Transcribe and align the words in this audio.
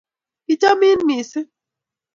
kichomin 0.45 0.99
mising 1.07 1.47